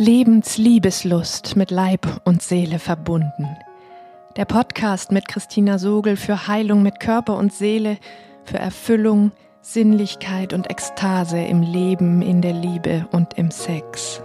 [0.00, 3.58] Lebensliebeslust mit Leib und Seele verbunden.
[4.34, 7.98] Der Podcast mit Christina Sogel für Heilung mit Körper und Seele,
[8.42, 14.22] für Erfüllung, Sinnlichkeit und Ekstase im Leben, in der Liebe und im Sex.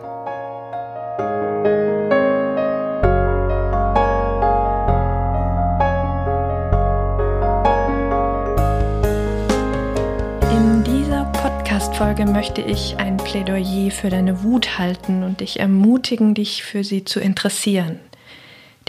[11.97, 17.05] Folge möchte ich ein Plädoyer für deine Wut halten und dich ermutigen, dich für sie
[17.05, 18.01] zu interessieren,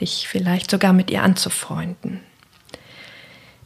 [0.00, 2.18] dich vielleicht sogar mit ihr anzufreunden.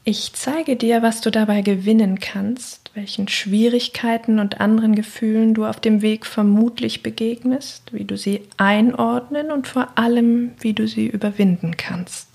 [0.05, 5.81] Ich zeige dir, was du dabei gewinnen kannst, welchen Schwierigkeiten und anderen Gefühlen du auf
[5.81, 11.79] dem Weg vermutlich begegnest, wie du sie einordnen und vor allem, wie du sie überwinden
[11.79, 12.29] kannst.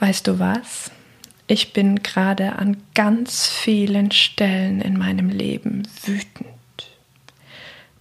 [0.00, 0.90] Weißt du was?
[1.50, 6.46] Ich bin gerade an ganz vielen Stellen in meinem Leben wütend.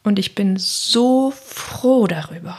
[0.04, 2.58] Und ich bin so froh darüber.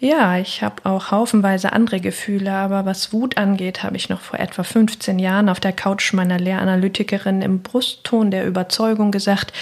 [0.00, 4.40] Ja, ich habe auch haufenweise andere Gefühle, aber was Wut angeht, habe ich noch vor
[4.40, 9.52] etwa 15 Jahren auf der Couch meiner Lehranalytikerin im Brustton der Überzeugung gesagt,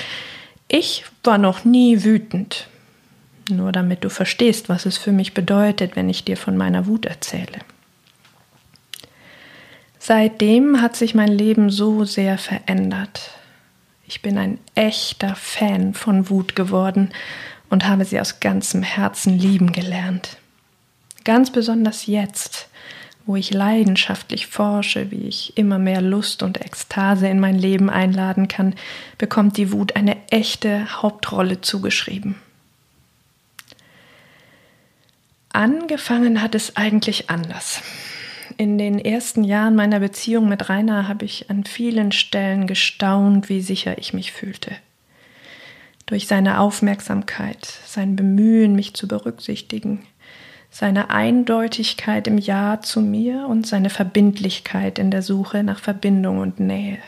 [0.69, 2.67] ich war noch nie wütend.
[3.51, 7.05] Nur damit du verstehst, was es für mich bedeutet, wenn ich dir von meiner Wut
[7.05, 7.59] erzähle.
[10.09, 13.31] Seitdem hat sich mein Leben so sehr verändert.
[14.07, 17.11] Ich bin ein echter Fan von Wut geworden
[17.69, 20.39] und habe sie aus ganzem Herzen lieben gelernt.
[21.25, 22.71] Ganz besonders jetzt,
[23.27, 28.49] wo ich leidenschaftlich forsche, wie ich immer mehr Lust und Ekstase in mein Leben einladen
[28.49, 28.77] kann,
[29.19, 32.37] bekommt die Wut eine echte Hauptrolle zugeschrieben.
[35.51, 37.83] Angefangen hat es eigentlich anders
[38.59, 43.61] in den ersten Jahren meiner Beziehung mit Rainer habe ich an vielen Stellen gestaunt, wie
[43.61, 44.73] sicher ich mich fühlte.
[46.07, 50.05] Durch seine Aufmerksamkeit, sein Bemühen, mich zu berücksichtigen,
[50.71, 56.59] seine Eindeutigkeit im Ja zu mir und seine Verbindlichkeit in der Suche nach Verbindung und
[56.59, 56.99] Nähe.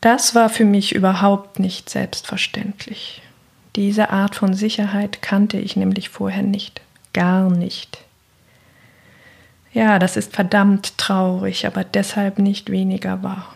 [0.00, 3.20] Das war für mich überhaupt nicht selbstverständlich.
[3.76, 6.80] Diese Art von Sicherheit kannte ich nämlich vorher nicht,
[7.12, 8.07] gar nicht.
[9.72, 13.54] Ja, das ist verdammt traurig, aber deshalb nicht weniger wahr.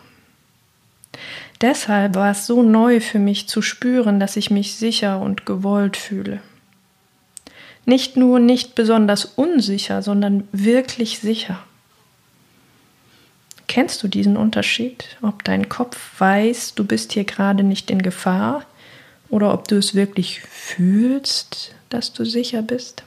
[1.61, 5.97] Deshalb war es so neu für mich zu spüren, dass ich mich sicher und gewollt
[5.97, 6.41] fühle.
[7.85, 11.59] Nicht nur nicht besonders unsicher, sondern wirklich sicher.
[13.67, 18.65] Kennst du diesen Unterschied, ob dein Kopf weiß, du bist hier gerade nicht in Gefahr,
[19.29, 23.03] oder ob du es wirklich fühlst, dass du sicher bist?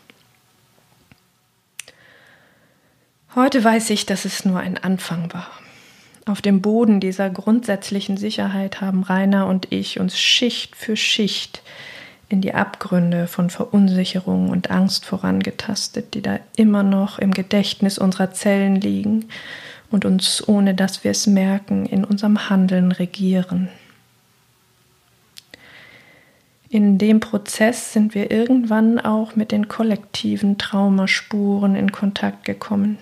[3.36, 5.50] Heute weiß ich, dass es nur ein Anfang war.
[6.24, 11.62] Auf dem Boden dieser grundsätzlichen Sicherheit haben Rainer und ich uns Schicht für Schicht
[12.30, 18.32] in die Abgründe von Verunsicherung und Angst vorangetastet, die da immer noch im Gedächtnis unserer
[18.32, 19.26] Zellen liegen
[19.90, 23.68] und uns, ohne dass wir es merken, in unserem Handeln regieren.
[26.70, 32.96] In dem Prozess sind wir irgendwann auch mit den kollektiven Traumaspuren in Kontakt gekommen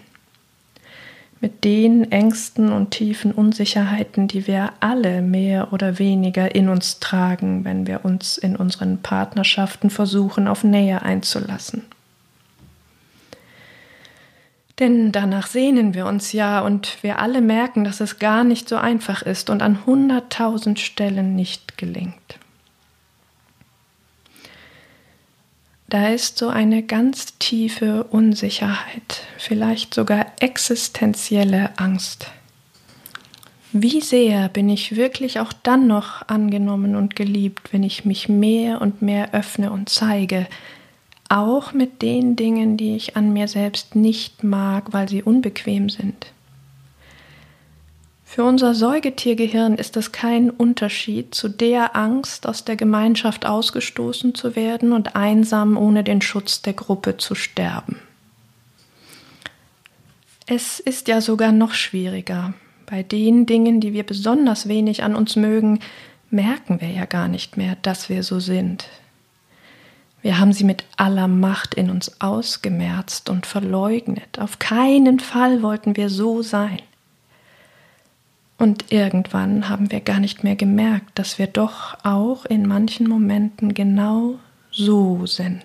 [1.44, 7.66] mit den Ängsten und tiefen Unsicherheiten, die wir alle mehr oder weniger in uns tragen,
[7.66, 11.82] wenn wir uns in unseren Partnerschaften versuchen, auf Nähe einzulassen.
[14.78, 18.76] Denn danach sehnen wir uns ja und wir alle merken, dass es gar nicht so
[18.76, 22.38] einfach ist und an hunderttausend Stellen nicht gelingt.
[25.88, 32.28] Da ist so eine ganz tiefe Unsicherheit, vielleicht sogar existenzielle Angst.
[33.72, 38.80] Wie sehr bin ich wirklich auch dann noch angenommen und geliebt, wenn ich mich mehr
[38.80, 40.46] und mehr öffne und zeige,
[41.28, 46.26] auch mit den Dingen, die ich an mir selbst nicht mag, weil sie unbequem sind.
[48.34, 54.56] Für unser Säugetiergehirn ist es kein Unterschied zu der Angst, aus der Gemeinschaft ausgestoßen zu
[54.56, 58.00] werden und einsam ohne den Schutz der Gruppe zu sterben.
[60.46, 62.54] Es ist ja sogar noch schwieriger.
[62.86, 65.78] Bei den Dingen, die wir besonders wenig an uns mögen,
[66.28, 68.88] merken wir ja gar nicht mehr, dass wir so sind.
[70.22, 74.40] Wir haben sie mit aller Macht in uns ausgemerzt und verleugnet.
[74.40, 76.80] Auf keinen Fall wollten wir so sein.
[78.56, 83.74] Und irgendwann haben wir gar nicht mehr gemerkt, dass wir doch auch in manchen Momenten
[83.74, 84.38] genau
[84.70, 85.64] so sind.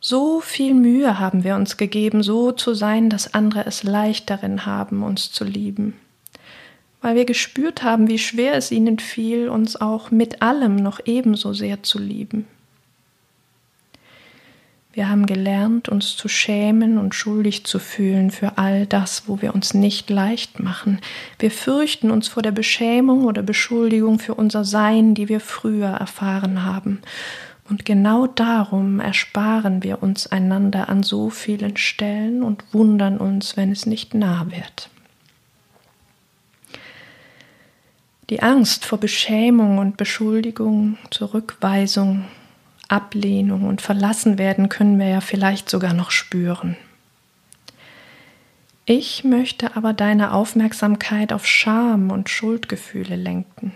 [0.00, 4.66] So viel Mühe haben wir uns gegeben, so zu sein, dass andere es leicht darin
[4.66, 5.94] haben, uns zu lieben.
[7.02, 11.52] weil wir gespürt haben, wie schwer es ihnen fiel, uns auch mit allem noch ebenso
[11.52, 12.46] sehr zu lieben.
[14.94, 19.54] Wir haben gelernt, uns zu schämen und schuldig zu fühlen für all das, wo wir
[19.54, 21.00] uns nicht leicht machen.
[21.38, 26.64] Wir fürchten uns vor der Beschämung oder Beschuldigung für unser Sein, die wir früher erfahren
[26.64, 27.00] haben.
[27.70, 33.72] Und genau darum ersparen wir uns einander an so vielen Stellen und wundern uns, wenn
[33.72, 34.90] es nicht nah wird.
[38.28, 42.26] Die Angst vor Beschämung und Beschuldigung, Zurückweisung,
[42.92, 46.76] Ablehnung und verlassen werden können wir ja vielleicht sogar noch spüren.
[48.84, 53.72] Ich möchte aber deine Aufmerksamkeit auf Scham und Schuldgefühle lenken.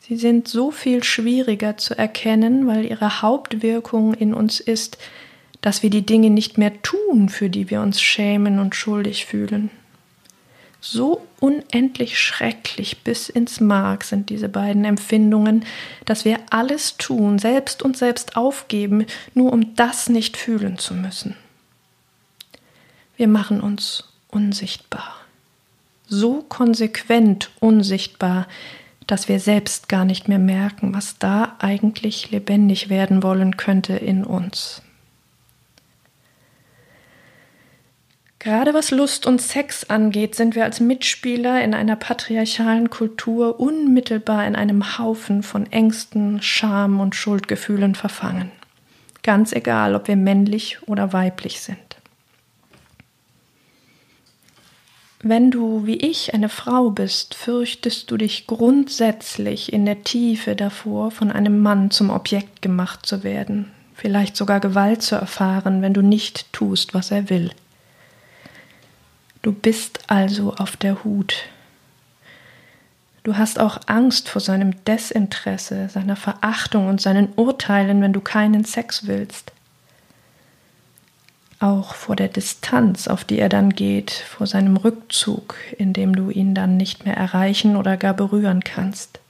[0.00, 4.98] Sie sind so viel schwieriger zu erkennen, weil ihre Hauptwirkung in uns ist,
[5.60, 9.70] dass wir die Dinge nicht mehr tun, für die wir uns schämen und schuldig fühlen.
[10.84, 15.64] So unendlich schrecklich bis ins Mark sind diese beiden Empfindungen,
[16.06, 21.36] dass wir alles tun, selbst und selbst aufgeben, nur um das nicht fühlen zu müssen.
[23.16, 25.14] Wir machen uns unsichtbar,
[26.08, 28.48] so konsequent unsichtbar,
[29.06, 34.24] dass wir selbst gar nicht mehr merken, was da eigentlich lebendig werden wollen könnte in
[34.24, 34.82] uns.
[38.42, 44.44] Gerade was Lust und Sex angeht, sind wir als Mitspieler in einer patriarchalen Kultur unmittelbar
[44.48, 48.50] in einem Haufen von Ängsten, Scham und Schuldgefühlen verfangen.
[49.22, 51.78] Ganz egal, ob wir männlich oder weiblich sind.
[55.22, 61.12] Wenn du wie ich eine Frau bist, fürchtest du dich grundsätzlich in der Tiefe davor,
[61.12, 66.02] von einem Mann zum Objekt gemacht zu werden, vielleicht sogar Gewalt zu erfahren, wenn du
[66.02, 67.52] nicht tust, was er will.
[69.42, 71.34] Du bist also auf der Hut.
[73.24, 78.64] Du hast auch Angst vor seinem Desinteresse, seiner Verachtung und seinen Urteilen, wenn du keinen
[78.64, 79.52] Sex willst.
[81.58, 86.30] Auch vor der Distanz, auf die er dann geht, vor seinem Rückzug, in dem du
[86.30, 89.20] ihn dann nicht mehr erreichen oder gar berühren kannst.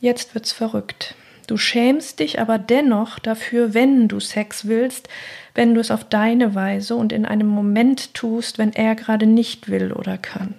[0.00, 1.14] Jetzt wird's verrückt.
[1.50, 5.08] Du schämst dich aber dennoch dafür, wenn du Sex willst,
[5.52, 9.68] wenn du es auf deine Weise und in einem Moment tust, wenn er gerade nicht
[9.68, 10.54] will oder kann.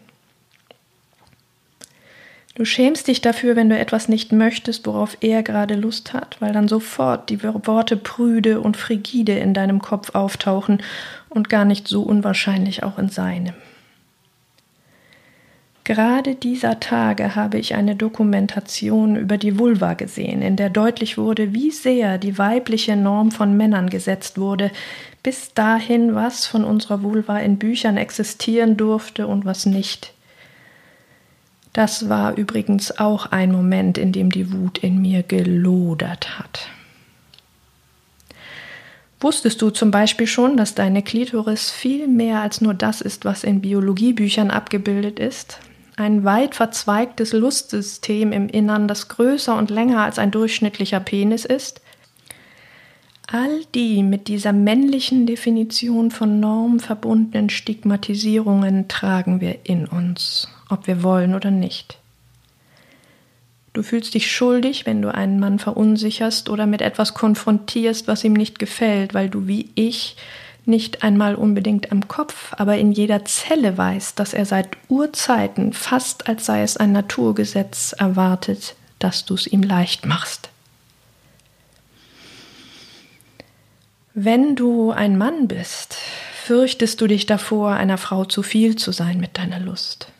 [2.55, 6.51] Du schämst dich dafür, wenn du etwas nicht möchtest, worauf er gerade Lust hat, weil
[6.51, 10.83] dann sofort die Worte prüde und frigide in deinem Kopf auftauchen
[11.29, 13.53] und gar nicht so unwahrscheinlich auch in seinem.
[15.91, 21.53] Gerade dieser Tage habe ich eine Dokumentation über die Vulva gesehen, in der deutlich wurde,
[21.53, 24.71] wie sehr die weibliche Norm von Männern gesetzt wurde,
[25.21, 30.13] bis dahin, was von unserer Vulva in Büchern existieren durfte und was nicht.
[31.73, 36.69] Das war übrigens auch ein Moment, in dem die Wut in mir gelodert hat.
[39.19, 43.43] Wusstest du zum Beispiel schon, dass deine Klitoris viel mehr als nur das ist, was
[43.43, 45.59] in Biologiebüchern abgebildet ist?
[45.97, 51.81] Ein weit verzweigtes Lustsystem im Innern, das größer und länger als ein durchschnittlicher Penis ist?
[53.27, 60.85] All die mit dieser männlichen Definition von Norm verbundenen Stigmatisierungen tragen wir in uns, ob
[60.87, 61.97] wir wollen oder nicht.
[63.73, 68.33] Du fühlst dich schuldig, wenn du einen Mann verunsicherst oder mit etwas konfrontierst, was ihm
[68.33, 70.17] nicht gefällt, weil du wie ich
[70.65, 76.27] nicht einmal unbedingt am Kopf, aber in jeder Zelle weiß, dass er seit Urzeiten, fast
[76.27, 80.49] als sei es ein Naturgesetz, erwartet, dass du es ihm leicht machst.
[84.13, 85.97] Wenn du ein Mann bist,
[86.43, 90.11] fürchtest du dich davor, einer Frau zu viel zu sein mit deiner Lust.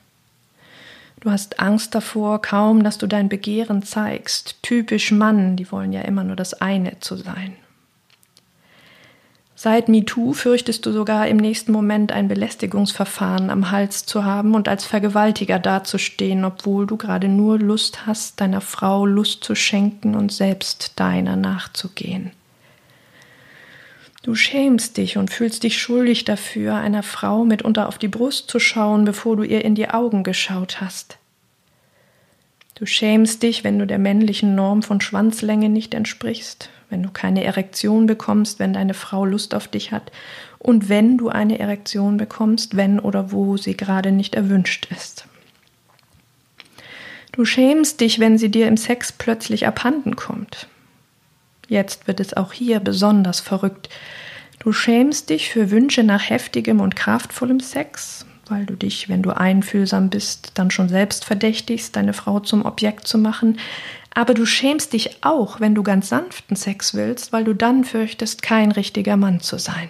[1.20, 4.64] Du hast Angst davor, kaum dass du dein Begehren zeigst.
[4.64, 7.56] Typisch Mann, die wollen ja immer nur das eine zu sein.
[9.64, 14.68] Seit MeToo fürchtest du sogar im nächsten Moment ein Belästigungsverfahren am Hals zu haben und
[14.68, 20.32] als Vergewaltiger dazustehen, obwohl du gerade nur Lust hast, deiner Frau Lust zu schenken und
[20.32, 22.32] selbst deiner nachzugehen.
[24.24, 28.58] Du schämst dich und fühlst dich schuldig dafür, einer Frau mitunter auf die Brust zu
[28.58, 31.20] schauen, bevor du ihr in die Augen geschaut hast.
[32.74, 37.44] Du schämst dich, wenn du der männlichen Norm von Schwanzlänge nicht entsprichst, wenn du keine
[37.44, 40.12] Erektion bekommst, wenn deine Frau Lust auf dich hat
[40.60, 45.26] und wenn du eine Erektion bekommst, wenn oder wo sie gerade nicht erwünscht ist.
[47.32, 50.68] Du schämst dich, wenn sie dir im Sex plötzlich abhanden kommt.
[51.68, 53.90] Jetzt wird es auch hier besonders verrückt.
[54.60, 59.32] Du schämst dich für Wünsche nach heftigem und kraftvollem Sex, weil du dich, wenn du
[59.32, 63.58] einfühlsam bist, dann schon selbst verdächtigst, deine Frau zum Objekt zu machen.
[64.14, 68.42] Aber du schämst dich auch, wenn du ganz sanften Sex willst, weil du dann fürchtest,
[68.42, 69.90] kein richtiger Mann zu sein.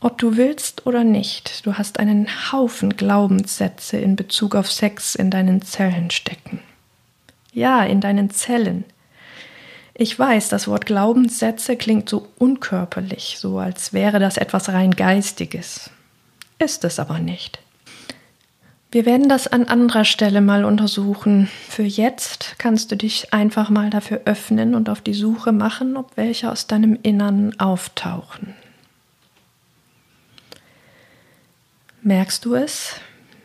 [0.00, 5.30] Ob du willst oder nicht, du hast einen Haufen Glaubenssätze in Bezug auf Sex in
[5.30, 6.60] deinen Zellen stecken.
[7.52, 8.84] Ja, in deinen Zellen.
[9.94, 15.90] Ich weiß, das Wort Glaubenssätze klingt so unkörperlich, so als wäre das etwas rein Geistiges.
[16.60, 17.58] Ist es aber nicht.
[18.90, 21.50] Wir werden das an anderer Stelle mal untersuchen.
[21.68, 26.16] Für jetzt kannst du dich einfach mal dafür öffnen und auf die Suche machen, ob
[26.16, 28.54] welche aus deinem Innern auftauchen.
[32.00, 32.98] Merkst du es?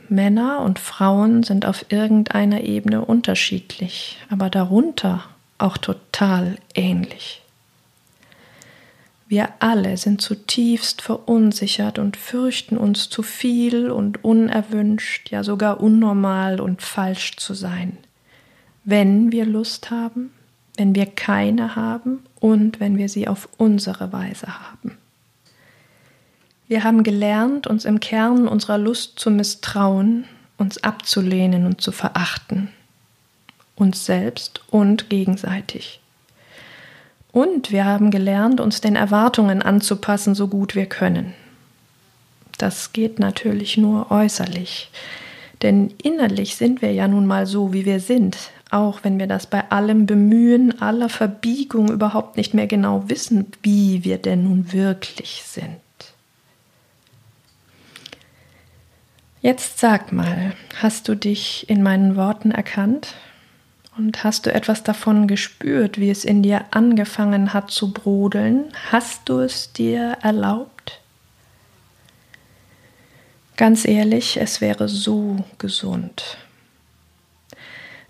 [0.07, 5.25] Männer und Frauen sind auf irgendeiner Ebene unterschiedlich, aber darunter
[5.57, 7.42] auch total ähnlich.
[9.33, 16.61] Wir alle sind zutiefst verunsichert und fürchten uns zu viel und unerwünscht, ja sogar unnormal
[16.61, 17.97] und falsch zu sein.
[18.83, 20.31] Wenn wir Lust haben,
[20.77, 24.99] wenn wir keine haben und wenn wir sie auf unsere Weise haben.
[26.67, 30.25] Wir haben gelernt, uns im Kern unserer Lust zu misstrauen,
[30.59, 32.69] uns abzulehnen und zu verachten
[33.75, 36.02] uns selbst und gegenseitig.
[37.33, 41.33] Und wir haben gelernt, uns den Erwartungen anzupassen, so gut wir können.
[42.59, 44.91] Das geht natürlich nur äußerlich,
[45.63, 48.37] denn innerlich sind wir ja nun mal so, wie wir sind,
[48.69, 54.03] auch wenn wir das bei allem Bemühen, aller Verbiegung überhaupt nicht mehr genau wissen, wie
[54.03, 55.79] wir denn nun wirklich sind.
[59.41, 63.15] Jetzt sag mal, hast du dich in meinen Worten erkannt?
[63.95, 68.65] Und hast du etwas davon gespürt, wie es in dir angefangen hat zu brodeln?
[68.91, 70.99] Hast du es dir erlaubt?
[73.55, 76.37] Ganz ehrlich, es wäre so gesund.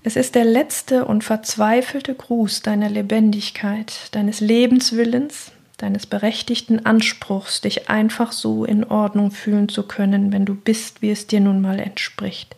[0.04, 7.90] Es ist der letzte und verzweifelte Gruß deiner Lebendigkeit, deines Lebenswillens, deines berechtigten Anspruchs, dich
[7.90, 11.80] einfach so in Ordnung fühlen zu können, wenn du bist, wie es dir nun mal
[11.80, 12.56] entspricht.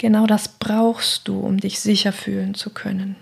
[0.00, 3.16] Genau das brauchst du, um dich sicher fühlen zu können.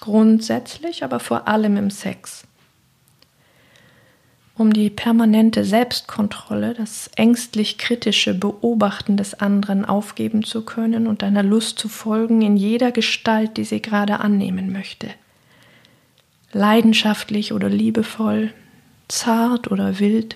[0.00, 2.42] Grundsätzlich, aber vor allem im Sex.
[4.56, 11.44] Um die permanente Selbstkontrolle, das ängstlich kritische Beobachten des anderen aufgeben zu können und deiner
[11.44, 15.08] Lust zu folgen in jeder Gestalt, die sie gerade annehmen möchte.
[16.52, 18.52] Leidenschaftlich oder liebevoll,
[19.06, 20.34] zart oder wild,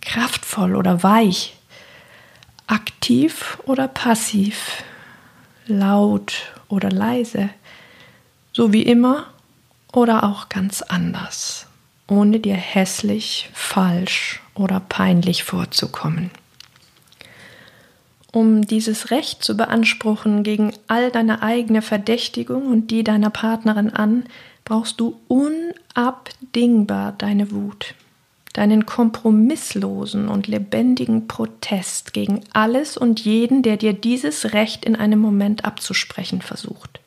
[0.00, 1.59] kraftvoll oder weich,
[2.70, 4.84] aktiv oder passiv,
[5.66, 7.50] laut oder leise,
[8.52, 9.26] so wie immer
[9.92, 11.66] oder auch ganz anders,
[12.06, 16.30] ohne dir hässlich, falsch oder peinlich vorzukommen.
[18.32, 24.24] Um dieses Recht zu beanspruchen gegen all deine eigene Verdächtigung und die deiner Partnerin an,
[24.64, 27.94] brauchst du unabdingbar deine Wut
[28.60, 35.18] deinen kompromisslosen und lebendigen Protest gegen alles und jeden, der dir dieses Recht in einem
[35.18, 37.00] Moment abzusprechen versucht.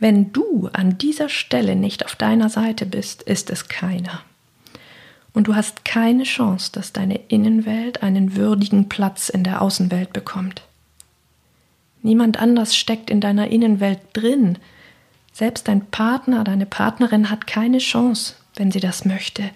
[0.00, 4.22] Wenn du an dieser Stelle nicht auf deiner Seite bist, ist es keiner.
[5.32, 10.62] Und du hast keine Chance, dass deine Innenwelt einen würdigen Platz in der Außenwelt bekommt.
[12.02, 14.58] Niemand anders steckt in deiner Innenwelt drin.
[15.32, 19.50] Selbst dein Partner, deine Partnerin hat keine Chance, wenn sie das möchte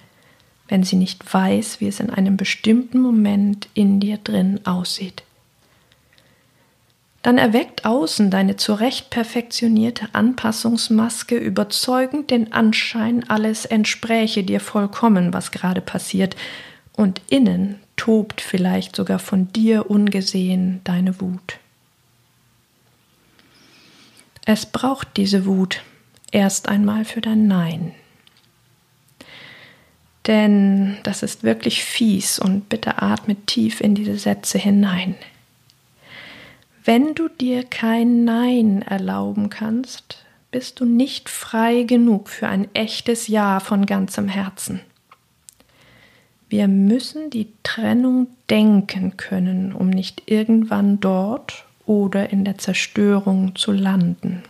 [0.68, 5.22] wenn sie nicht weiß, wie es in einem bestimmten Moment in dir drin aussieht.
[7.22, 15.50] Dann erweckt außen deine zurecht perfektionierte Anpassungsmaske überzeugend den Anschein, alles entspräche dir vollkommen, was
[15.50, 16.36] gerade passiert,
[16.92, 21.58] und innen tobt vielleicht sogar von dir ungesehen deine Wut.
[24.44, 25.82] Es braucht diese Wut
[26.30, 27.92] erst einmal für dein Nein.
[30.28, 35.16] Denn das ist wirklich fies und bitte atme tief in diese Sätze hinein.
[36.84, 43.28] Wenn du dir kein Nein erlauben kannst, bist du nicht frei genug für ein echtes
[43.28, 44.80] Ja von ganzem Herzen.
[46.48, 53.72] Wir müssen die Trennung denken können, um nicht irgendwann dort oder in der Zerstörung zu
[53.72, 54.42] landen.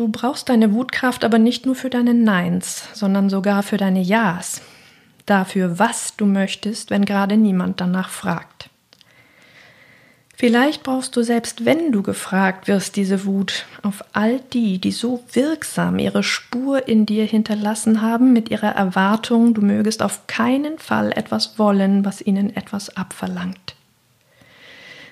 [0.00, 4.62] Du brauchst deine Wutkraft aber nicht nur für deine Neins, sondern sogar für deine Ja's.
[5.26, 8.70] Dafür, was du möchtest, wenn gerade niemand danach fragt.
[10.34, 15.22] Vielleicht brauchst du selbst, wenn du gefragt wirst, diese Wut auf all die, die so
[15.34, 21.12] wirksam ihre Spur in dir hinterlassen haben, mit ihrer Erwartung, du mögest auf keinen Fall
[21.12, 23.74] etwas wollen, was ihnen etwas abverlangt.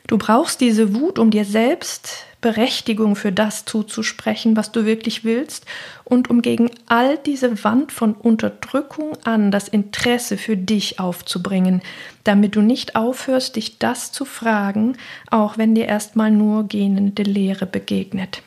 [0.08, 5.66] Du brauchst diese Wut, um dir selbst Berechtigung für das zuzusprechen, was du wirklich willst,
[6.02, 11.82] und um gegen all diese Wand von Unterdrückung an das Interesse für dich aufzubringen,
[12.24, 14.96] damit du nicht aufhörst, dich das zu fragen,
[15.30, 18.42] auch wenn dir erstmal nur gähnende Leere begegnet.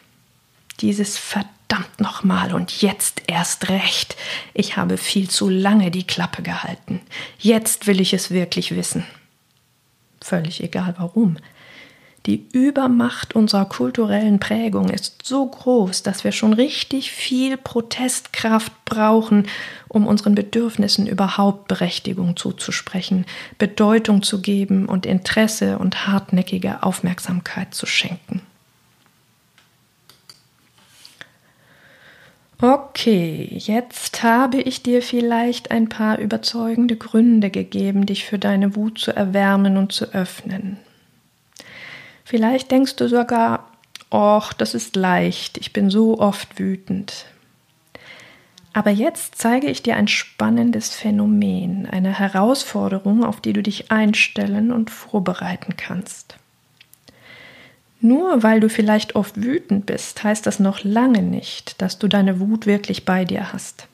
[0.79, 4.15] Dieses verdammt nochmal und jetzt erst recht.
[4.55, 7.01] Ich habe viel zu lange die Klappe gehalten.
[7.37, 9.05] Jetzt will ich es wirklich wissen.
[10.31, 11.35] Völlig egal warum.
[12.25, 19.47] Die Übermacht unserer kulturellen Prägung ist so groß, dass wir schon richtig viel Protestkraft brauchen,
[19.89, 23.25] um unseren Bedürfnissen überhaupt Berechtigung zuzusprechen,
[23.57, 28.41] Bedeutung zu geben und Interesse und hartnäckige Aufmerksamkeit zu schenken.
[32.63, 38.99] Okay, jetzt habe ich dir vielleicht ein paar überzeugende Gründe gegeben, dich für deine Wut
[38.99, 40.77] zu erwärmen und zu öffnen.
[42.23, 43.67] Vielleicht denkst du sogar,
[44.11, 47.25] Och, das ist leicht, ich bin so oft wütend.
[48.73, 54.71] Aber jetzt zeige ich dir ein spannendes Phänomen, eine Herausforderung, auf die du dich einstellen
[54.71, 56.37] und vorbereiten kannst.
[58.01, 62.39] Nur weil du vielleicht oft wütend bist, heißt das noch lange nicht, dass du deine
[62.39, 63.87] Wut wirklich bei dir hast.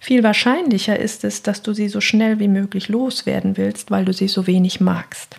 [0.00, 4.12] Viel wahrscheinlicher ist es, dass du sie so schnell wie möglich loswerden willst, weil du
[4.12, 5.36] sie so wenig magst.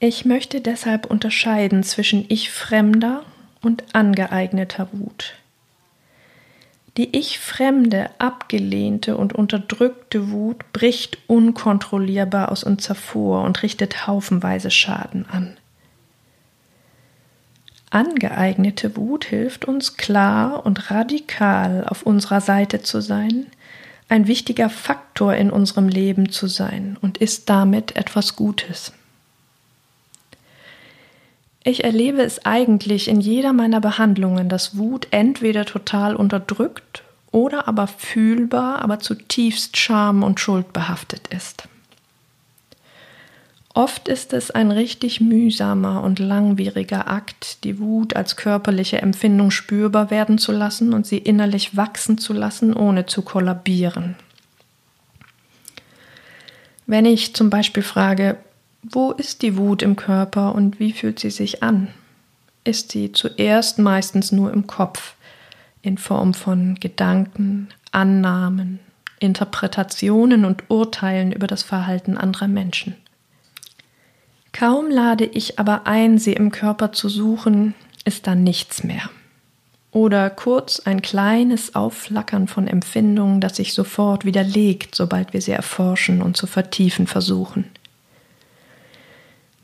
[0.00, 3.22] Ich möchte deshalb unterscheiden zwischen ich-fremder
[3.62, 5.34] und angeeigneter Wut.
[6.96, 15.26] Die ich-fremde, abgelehnte und unterdrückte Wut bricht unkontrollierbar aus uns hervor und richtet haufenweise Schaden
[15.28, 15.58] an.
[17.90, 23.46] Angeeignete Wut hilft uns klar und radikal auf unserer Seite zu sein,
[24.08, 28.92] ein wichtiger Faktor in unserem Leben zu sein und ist damit etwas Gutes.
[31.68, 37.02] Ich erlebe es eigentlich in jeder meiner Behandlungen, dass Wut entweder total unterdrückt
[37.32, 41.66] oder aber fühlbar, aber zutiefst scham- und schuldbehaftet ist.
[43.74, 50.12] Oft ist es ein richtig mühsamer und langwieriger Akt, die Wut als körperliche Empfindung spürbar
[50.12, 54.14] werden zu lassen und sie innerlich wachsen zu lassen, ohne zu kollabieren.
[56.86, 58.38] Wenn ich zum Beispiel frage,
[58.90, 61.88] wo ist die Wut im Körper und wie fühlt sie sich an?
[62.64, 65.14] Ist sie zuerst meistens nur im Kopf,
[65.82, 68.80] in Form von Gedanken, Annahmen,
[69.18, 72.94] Interpretationen und Urteilen über das Verhalten anderer Menschen.
[74.52, 79.10] Kaum lade ich aber ein, sie im Körper zu suchen, ist dann nichts mehr.
[79.90, 86.20] Oder kurz ein kleines Aufflackern von Empfindungen, das sich sofort widerlegt, sobald wir sie erforschen
[86.20, 87.64] und zu vertiefen versuchen.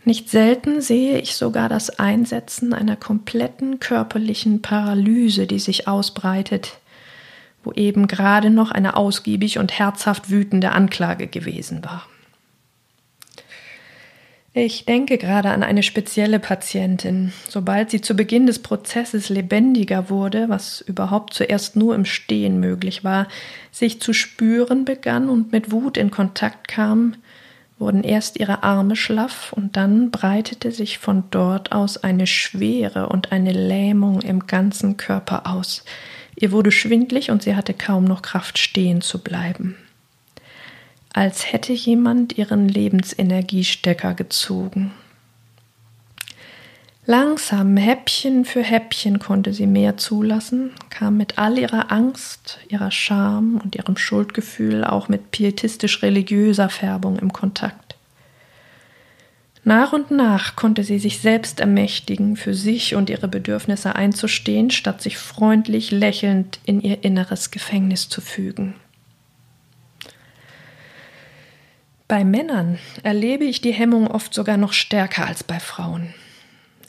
[0.05, 6.79] Nicht selten sehe ich sogar das Einsetzen einer kompletten körperlichen Paralyse, die sich ausbreitet,
[7.63, 12.07] wo eben gerade noch eine ausgiebig und herzhaft wütende Anklage gewesen war.
[14.55, 17.33] Ich denke gerade an eine spezielle Patientin.
[17.49, 23.03] Sobald sie zu Beginn des Prozesses lebendiger wurde, was überhaupt zuerst nur im Stehen möglich
[23.03, 23.29] war,
[23.71, 27.15] sich zu spüren begann und mit Wut in Kontakt kam,
[27.83, 33.33] wurden erst ihre Arme schlaff und dann breitete sich von dort aus eine Schwere und
[33.33, 35.85] eine Lähmung im ganzen Körper aus.
[36.37, 39.77] Ihr wurde schwindlig und sie hatte kaum noch Kraft stehen zu bleiben.
[41.13, 44.93] Als hätte jemand ihren Lebensenergiestecker gezogen.
[47.05, 53.61] Langsam, Häppchen für Häppchen konnte sie mehr zulassen, kam mit all ihrer Angst, ihrer Scham
[53.63, 57.97] und ihrem Schuldgefühl auch mit pietistisch-religiöser Färbung im Kontakt.
[59.65, 65.03] Nach und nach konnte sie sich selbst ermächtigen, für sich und ihre Bedürfnisse einzustehen, statt
[65.03, 68.75] sich freundlich lächelnd in ihr inneres Gefängnis zu fügen.
[72.07, 76.15] Bei Männern erlebe ich die Hemmung oft sogar noch stärker als bei Frauen.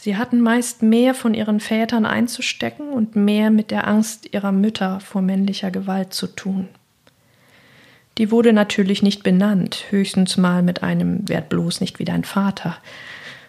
[0.04, 5.00] Sie hatten meist mehr von ihren Vätern einzustecken und mehr mit der Angst ihrer Mütter
[5.00, 6.68] vor männlicher Gewalt zu tun.
[8.18, 12.76] Die wurde natürlich nicht benannt, höchstens mal mit einem Werd bloß nicht wie dein Vater,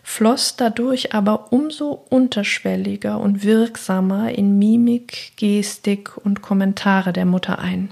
[0.05, 7.89] floss dadurch aber umso unterschwelliger und wirksamer in Mimik, Gestik und Kommentare der Mutter ein.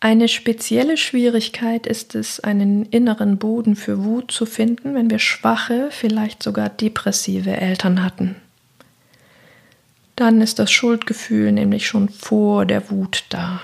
[0.00, 5.88] Eine spezielle Schwierigkeit ist es, einen inneren Boden für Wut zu finden, wenn wir schwache,
[5.90, 8.36] vielleicht sogar depressive Eltern hatten.
[10.14, 13.62] Dann ist das Schuldgefühl nämlich schon vor der Wut da.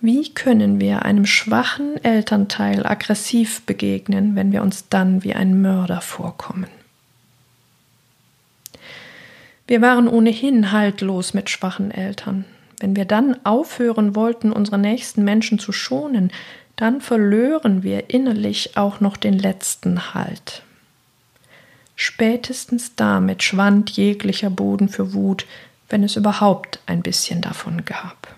[0.00, 6.00] Wie können wir einem schwachen Elternteil aggressiv begegnen, wenn wir uns dann wie ein Mörder
[6.00, 6.68] vorkommen?
[9.66, 12.44] Wir waren ohnehin haltlos mit schwachen Eltern.
[12.78, 16.30] Wenn wir dann aufhören wollten, unsere nächsten Menschen zu schonen,
[16.76, 20.62] dann verlören wir innerlich auch noch den letzten Halt.
[21.94, 25.46] Spätestens damit schwand jeglicher Boden für Wut,
[25.88, 28.36] wenn es überhaupt ein bisschen davon gab.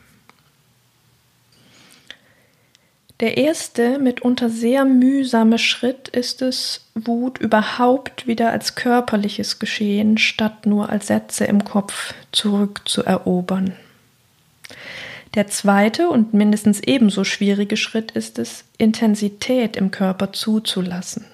[3.19, 10.67] Der erste, mitunter sehr mühsame Schritt ist es, Wut überhaupt wieder als körperliches Geschehen statt
[10.67, 13.75] nur als Sätze im Kopf zurückzuerobern.
[15.35, 21.27] Der zweite und mindestens ebenso schwierige Schritt ist es, Intensität im Körper zuzulassen.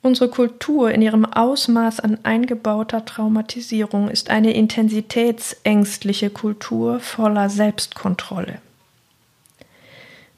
[0.00, 8.60] Unsere Kultur in ihrem Ausmaß an eingebauter Traumatisierung ist eine intensitätsängstliche Kultur voller Selbstkontrolle.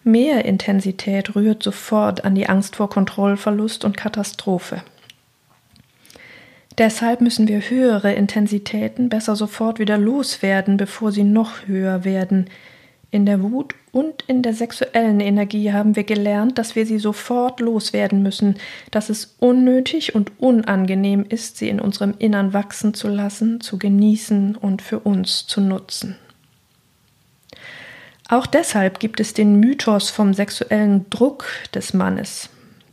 [0.02, 4.82] Mehr Intensität rührt sofort an die Angst vor Kontrollverlust und Katastrophe.
[6.80, 12.48] Deshalb müssen wir höhere Intensitäten besser sofort wieder loswerden, bevor sie noch höher werden.
[13.10, 17.60] In der Wut und in der sexuellen Energie haben wir gelernt, dass wir sie sofort
[17.60, 18.54] loswerden müssen,
[18.92, 24.56] dass es unnötig und unangenehm ist, sie in unserem Innern wachsen zu lassen, zu genießen
[24.56, 26.16] und für uns zu nutzen.
[28.26, 32.48] Auch deshalb gibt es den Mythos vom sexuellen Druck des Mannes,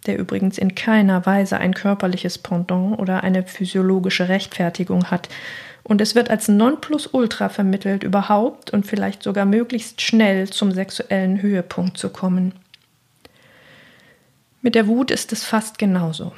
[0.07, 5.29] der übrigens in keiner Weise ein körperliches Pendant oder eine physiologische Rechtfertigung hat.
[5.83, 11.97] Und es wird als Nonplusultra vermittelt, überhaupt und vielleicht sogar möglichst schnell zum sexuellen Höhepunkt
[11.97, 12.53] zu kommen.
[14.61, 16.33] Mit der Wut ist es fast genauso.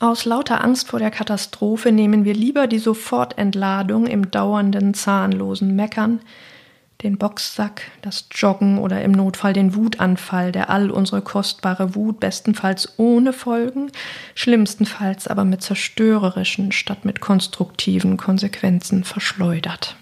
[0.00, 6.20] Aus lauter Angst vor der Katastrophe nehmen wir lieber die Sofortentladung im dauernden, zahnlosen Meckern,
[7.04, 12.94] den Boxsack, das Joggen oder im Notfall den Wutanfall, der all unsere kostbare Wut bestenfalls
[12.96, 13.92] ohne Folgen,
[14.34, 19.96] schlimmstenfalls aber mit zerstörerischen statt mit konstruktiven Konsequenzen verschleudert.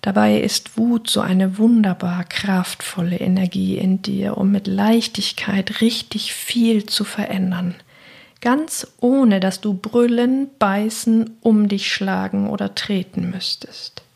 [0.00, 6.86] Dabei ist Wut so eine wunderbar kraftvolle Energie in dir, um mit Leichtigkeit richtig viel
[6.86, 7.74] zu verändern,
[8.40, 14.07] ganz ohne dass du brüllen, beißen, um dich schlagen oder treten müsstest.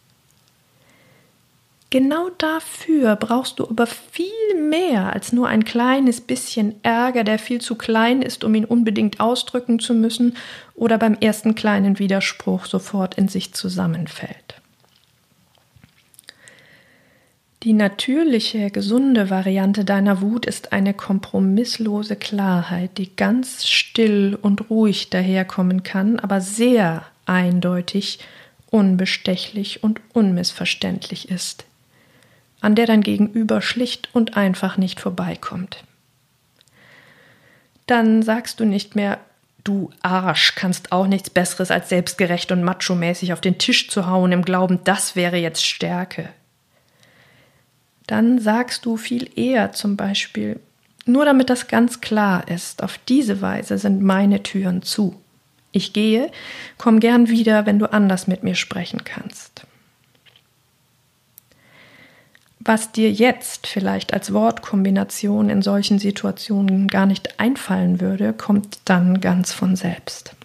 [1.93, 4.27] Genau dafür brauchst du aber viel
[4.59, 9.21] mehr als nur ein kleines bisschen Ärger, der viel zu klein ist, um ihn unbedingt
[9.21, 10.39] ausdrücken zu müssen
[10.75, 14.55] oder beim ersten kleinen Widerspruch sofort in sich zusammenfällt.
[17.63, 25.11] Die natürliche, gesunde Variante deiner Wut ist eine kompromisslose Klarheit, die ganz still und ruhig
[25.11, 28.19] daherkommen kann, aber sehr eindeutig,
[28.71, 31.67] unbestechlich und unmissverständlich ist
[32.63, 35.85] an der dein Gegenüber schlicht und einfach nicht vorbeikommt.
[37.87, 39.19] Dann sagst du nicht mehr,
[39.65, 44.33] du Arsch, kannst auch nichts Besseres als selbstgerecht und machomäßig auf den Tisch zu hauen
[44.33, 46.29] im Glauben, das wäre jetzt Stärke.
[48.07, 50.61] Dann sagst du viel eher zum Beispiel,
[51.05, 55.21] nur damit das ganz klar ist, auf diese Weise sind meine Türen zu.
[55.73, 56.31] Ich gehe,
[56.79, 59.67] komm gern wieder, wenn du anders mit mir sprechen kannst
[62.65, 69.21] was dir jetzt vielleicht als Wortkombination in solchen Situationen gar nicht einfallen würde, kommt dann
[69.21, 70.37] ganz von selbst.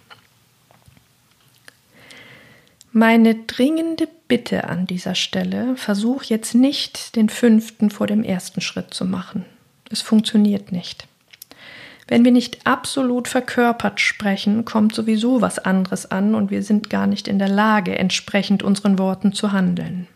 [2.92, 8.94] Meine dringende Bitte an dieser Stelle, versuch jetzt nicht den fünften vor dem ersten Schritt
[8.94, 9.46] zu machen.
[9.90, 11.08] Es funktioniert nicht.
[12.08, 17.06] Wenn wir nicht absolut verkörpert sprechen, kommt sowieso was anderes an und wir sind gar
[17.06, 20.08] nicht in der Lage, entsprechend unseren Worten zu handeln.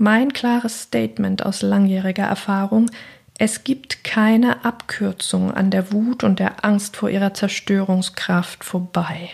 [0.00, 2.88] Mein klares Statement aus langjähriger Erfahrung,
[3.36, 9.30] es gibt keine Abkürzung an der Wut und der Angst vor ihrer Zerstörungskraft vorbei.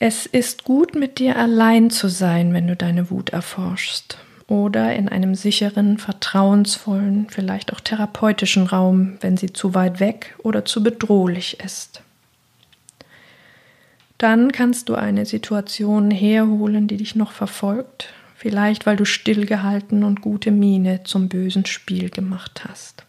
[0.00, 5.08] Es ist gut, mit dir allein zu sein, wenn du deine Wut erforschst oder in
[5.08, 11.60] einem sicheren, vertrauensvollen, vielleicht auch therapeutischen Raum, wenn sie zu weit weg oder zu bedrohlich
[11.60, 12.02] ist.
[14.20, 20.20] Dann kannst du eine Situation herholen, die dich noch verfolgt, vielleicht weil du stillgehalten und
[20.20, 23.06] gute Miene zum bösen Spiel gemacht hast.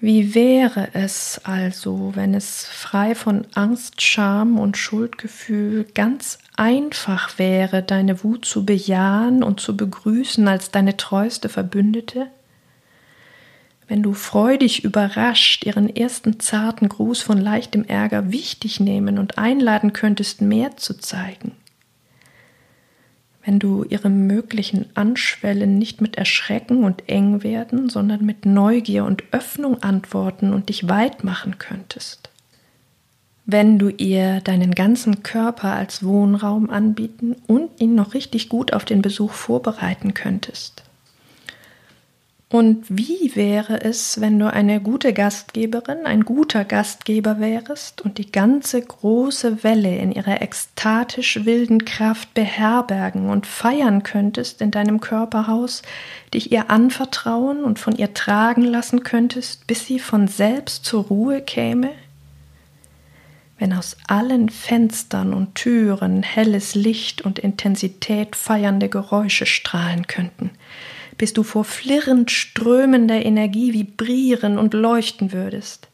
[0.00, 7.82] Wie wäre es also, wenn es frei von Angst, Scham und Schuldgefühl ganz einfach wäre,
[7.82, 12.28] deine Wut zu bejahen und zu begrüßen als deine treueste Verbündete?
[13.88, 19.92] Wenn du freudig überrascht ihren ersten zarten Gruß von leichtem Ärger wichtig nehmen und einladen
[19.92, 21.52] könntest, mehr zu zeigen?
[23.48, 29.82] wenn du ihrem möglichen Anschwellen nicht mit Erschrecken und Engwerden, sondern mit Neugier und Öffnung
[29.82, 32.28] antworten und dich weit machen könntest.
[33.46, 38.84] Wenn du ihr deinen ganzen Körper als Wohnraum anbieten und ihn noch richtig gut auf
[38.84, 40.77] den Besuch vorbereiten könntest.
[42.50, 48.32] Und wie wäre es, wenn du eine gute Gastgeberin, ein guter Gastgeber wärest und die
[48.32, 55.82] ganze große Welle in ihrer ekstatisch wilden Kraft beherbergen und feiern könntest in deinem Körperhaus,
[56.32, 61.42] dich ihr anvertrauen und von ihr tragen lassen könntest, bis sie von selbst zur Ruhe
[61.42, 61.90] käme?
[63.58, 70.52] Wenn aus allen Fenstern und Türen helles Licht und Intensität feiernde Geräusche strahlen könnten,
[71.18, 75.88] bis du vor flirrend strömender Energie vibrieren und leuchten würdest.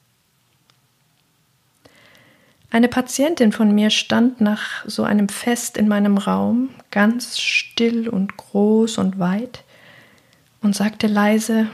[2.71, 8.37] Eine Patientin von mir stand nach so einem Fest in meinem Raum, ganz still und
[8.37, 9.63] groß und weit,
[10.61, 11.69] und sagte leise,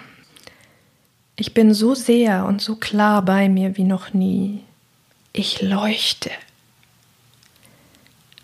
[1.37, 4.63] ich bin so sehr und so klar bei mir wie noch nie.
[5.33, 6.31] Ich leuchte.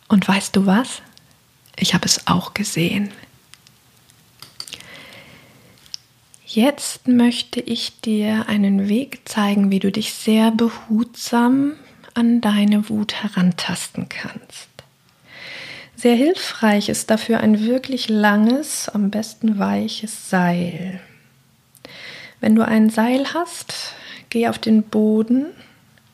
[0.09, 1.03] Und weißt du was?
[1.77, 3.11] Ich habe es auch gesehen.
[6.57, 11.75] Jetzt möchte ich dir einen Weg zeigen, wie du dich sehr behutsam
[12.15, 14.71] an deine Wut herantasten kannst.
[15.97, 20.99] Sehr hilfreich ist dafür ein wirklich langes, am besten weiches Seil.
[22.41, 23.93] Wenn du ein Seil hast,
[24.31, 25.49] geh auf den Boden,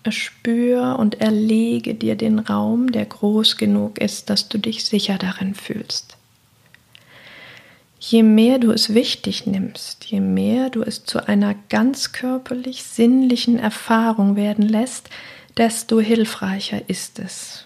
[0.08, 5.54] spür und erlege dir den Raum, der groß genug ist, dass du dich sicher darin
[5.54, 6.16] fühlst.
[8.04, 14.34] Je mehr du es wichtig nimmst, je mehr du es zu einer ganzkörperlich sinnlichen Erfahrung
[14.34, 15.08] werden lässt,
[15.56, 17.64] desto hilfreicher ist es.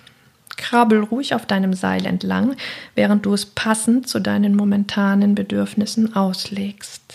[0.59, 2.55] Krabbel ruhig auf deinem Seil entlang,
[2.95, 7.15] während du es passend zu deinen momentanen Bedürfnissen auslegst.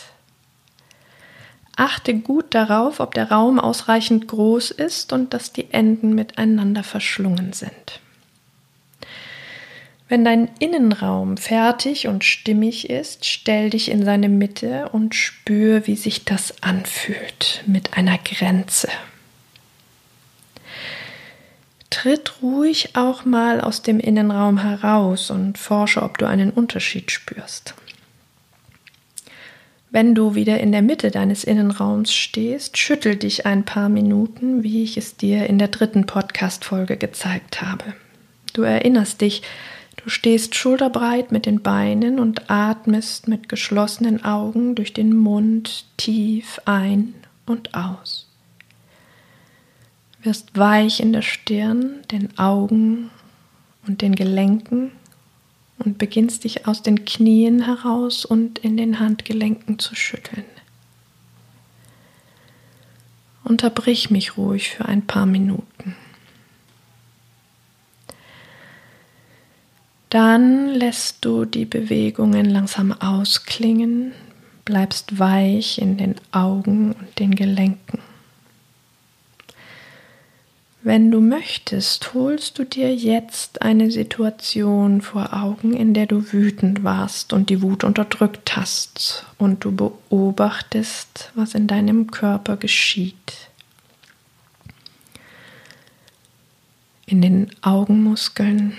[1.76, 7.54] Achte gut darauf, ob der Raum ausreichend groß ist und dass die Enden miteinander verschlungen
[7.54, 8.02] sind.
[10.12, 15.96] Wenn dein Innenraum fertig und stimmig ist, stell dich in seine Mitte und spür, wie
[15.96, 18.90] sich das anfühlt mit einer Grenze.
[21.90, 27.74] Tritt ruhig auch mal aus dem Innenraum heraus und forsche, ob du einen Unterschied spürst.
[29.92, 34.84] Wenn du wieder in der Mitte deines Innenraums stehst, schüttel dich ein paar Minuten, wie
[34.84, 37.94] ich es dir in der dritten Podcast-Folge gezeigt habe.
[38.52, 39.42] Du erinnerst dich,
[39.98, 46.60] Du stehst schulterbreit mit den Beinen und atmest mit geschlossenen Augen durch den Mund tief
[46.66, 47.14] ein
[47.46, 48.28] und aus.
[50.24, 53.10] Wirst weich in der Stirn, den Augen
[53.88, 54.92] und den Gelenken
[55.80, 60.46] und beginnst dich aus den Knien heraus und in den Handgelenken zu schütteln.
[63.44, 65.96] Unterbrich mich ruhig für ein paar Minuten.
[70.12, 74.12] Dann lässt du die Bewegungen langsam ausklingen,
[74.66, 78.00] bleibst weich in den Augen und den Gelenken.
[80.84, 86.84] Wenn du möchtest, holst du dir jetzt eine Situation vor Augen, in der du wütend
[86.84, 93.48] warst und die Wut unterdrückt hast und du beobachtest, was in deinem Körper geschieht.
[97.06, 98.74] In den Augenmuskeln,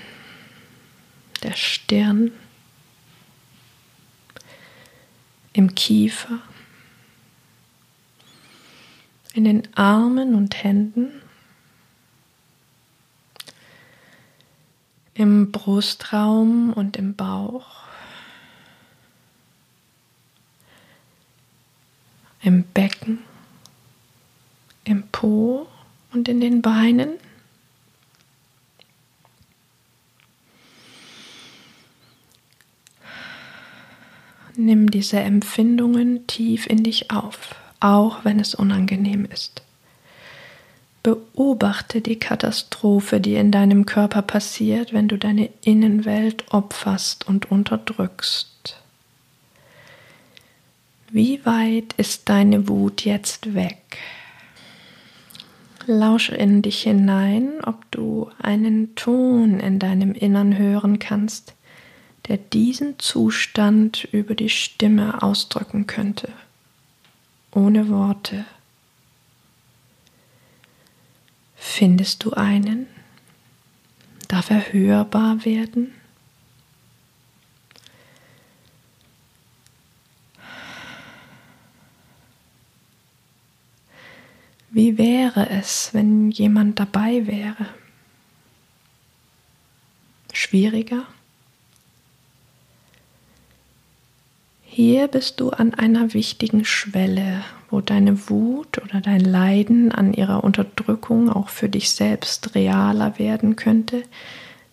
[1.42, 2.32] der Stirn,
[5.52, 6.38] im Kiefer,
[9.34, 11.10] in den Armen und Händen,
[15.14, 17.82] im Brustraum und im Bauch,
[22.42, 23.18] im Becken,
[24.84, 25.68] im Po
[26.12, 27.10] und in den Beinen.
[34.64, 39.60] Nimm diese Empfindungen tief in dich auf, auch wenn es unangenehm ist.
[41.02, 48.80] Beobachte die Katastrophe, die in deinem Körper passiert, wenn du deine Innenwelt opferst und unterdrückst.
[51.10, 53.98] Wie weit ist deine Wut jetzt weg?
[55.86, 61.54] Lausche in dich hinein, ob du einen Ton in deinem Innern hören kannst,
[62.28, 66.32] der diesen Zustand über die Stimme ausdrücken könnte,
[67.50, 68.44] ohne Worte.
[71.56, 72.86] Findest du einen?
[74.28, 75.92] Darf er hörbar werden?
[84.70, 87.66] Wie wäre es, wenn jemand dabei wäre?
[90.32, 91.06] Schwieriger?
[94.74, 100.42] Hier bist du an einer wichtigen Schwelle, wo deine Wut oder dein Leiden an ihrer
[100.44, 104.02] Unterdrückung auch für dich selbst realer werden könnte,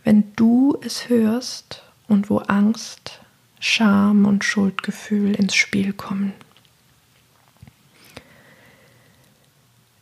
[0.06, 3.20] wenn du es hörst und wo Angst,
[3.60, 6.32] Scham und Schuldgefühl ins Spiel kommen.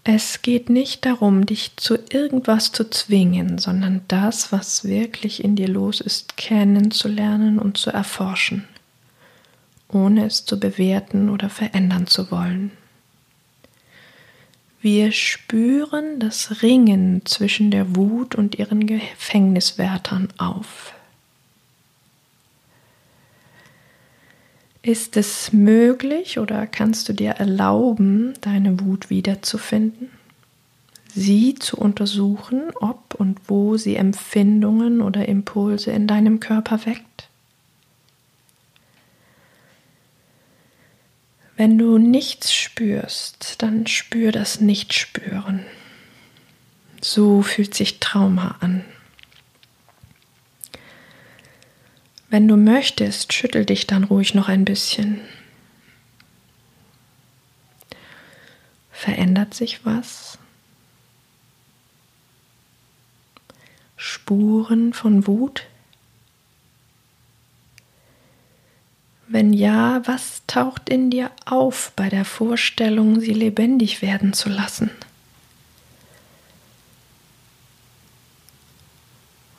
[0.04, 5.68] Es geht nicht darum, dich zu irgendwas zu zwingen, sondern das, was wirklich in dir
[5.68, 8.68] los ist, kennenzulernen und zu erforschen,
[9.90, 12.72] ohne es zu bewerten oder verändern zu wollen.
[14.82, 20.94] Wir spüren das Ringen zwischen der Wut und ihren Gefängniswärtern auf.
[24.84, 30.10] Ist es möglich oder kannst du dir erlauben, deine Wut wiederzufinden?
[31.14, 37.07] Sie zu untersuchen, ob und wo sie Empfindungen oder Impulse in deinem Körper weckt?
[41.58, 45.66] Wenn du nichts spürst, dann spür das Nichtspüren.
[47.02, 48.86] So fühlt sich Trauma an.
[52.30, 55.20] Wenn du möchtest, schüttel dich dann ruhig noch ein bisschen.
[58.92, 60.38] Verändert sich was?
[63.96, 65.66] Spuren von Wut?
[69.28, 74.90] Wenn ja, was taucht in dir auf bei der Vorstellung, sie lebendig werden zu lassen?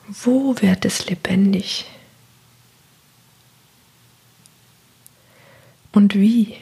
[0.07, 1.85] Wo wird es lebendig?
[5.91, 6.55] und wie.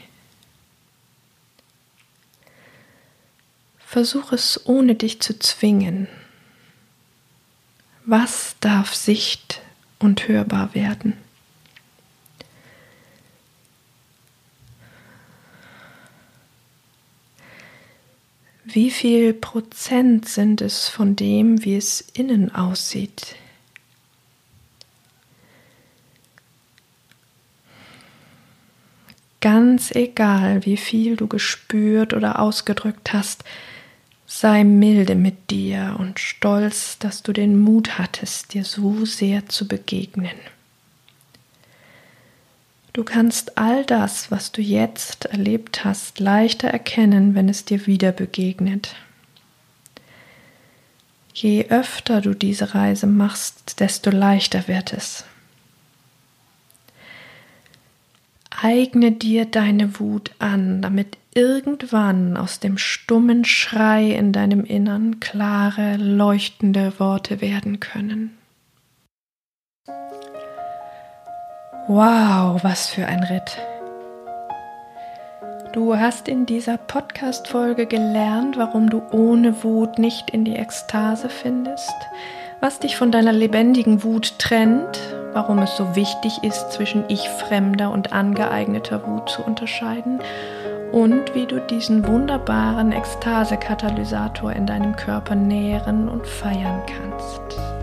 [3.80, 6.08] Versuch es ohne dich zu zwingen.
[8.06, 9.62] Was darf sicht-
[10.00, 11.18] und hörbar werden?
[18.70, 23.38] Wie viel Prozent sind es von dem, wie es innen aussieht?
[29.40, 33.46] Ganz egal, wie viel du gespürt oder ausgedrückt hast,
[34.26, 39.66] sei milde mit dir und stolz, dass du den Mut hattest, dir so sehr zu
[39.70, 40.36] begegnen.
[42.98, 48.12] Du kannst all das, was du jetzt erlebt hast, leichter erkennen, wenn es dir wieder
[48.12, 48.96] begegnet.
[51.32, 55.26] Je öfter du diese Reise machst, desto leichter wird es.
[58.50, 65.98] Eigne dir deine Wut an, damit irgendwann aus dem stummen Schrei in deinem Innern klare,
[65.98, 68.37] leuchtende Worte werden können.
[71.88, 73.58] Wow, was für ein Ritt.
[75.74, 81.96] Du hast in dieser Podcast-Folge gelernt, warum du ohne Wut nicht in die Ekstase findest,
[82.60, 85.00] was dich von deiner lebendigen Wut trennt
[85.38, 90.20] warum es so wichtig ist, zwischen ich-fremder und angeeigneter Wut zu unterscheiden
[90.92, 97.77] und wie du diesen wunderbaren Ekstase-Katalysator in deinem Körper nähren und feiern kannst.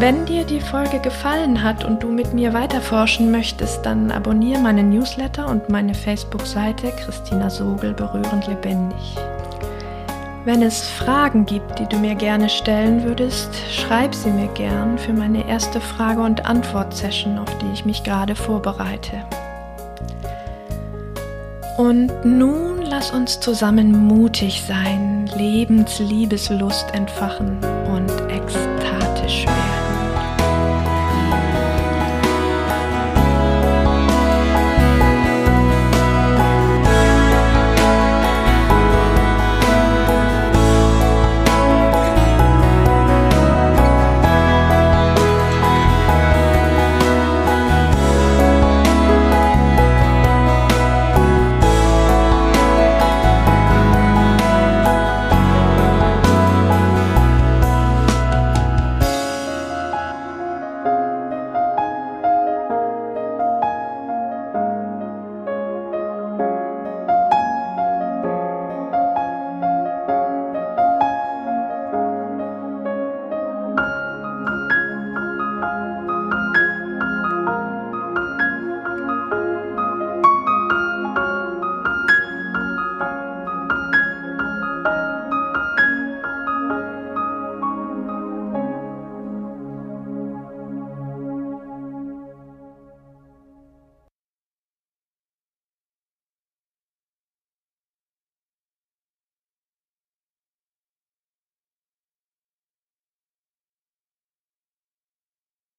[0.00, 4.90] Wenn dir die Folge gefallen hat und du mit mir weiterforschen möchtest, dann abonniere meinen
[4.90, 9.16] Newsletter und meine Facebook-Seite Christina Sogel berührend lebendig.
[10.44, 15.12] Wenn es Fragen gibt, die du mir gerne stellen würdest, schreib sie mir gern für
[15.12, 19.24] meine erste Frage- und Antwort-Session, auf die ich mich gerade vorbereite.
[21.76, 27.58] Und nun lass uns zusammen mutig sein, Lebensliebeslust entfachen
[27.92, 28.67] und werden.